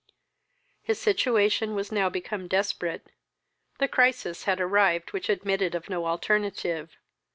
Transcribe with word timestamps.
His 0.81 0.99
situation 0.99 1.75
was 1.75 1.91
now 1.91 2.09
become 2.09 2.47
desperate; 2.47 3.11
the 3.77 3.87
crisis 3.87 4.45
had 4.45 4.59
arrived 4.59 5.13
which 5.13 5.29
admitted 5.29 5.75
of 5.75 5.91
no 5.91 6.07
alternative. 6.07 6.97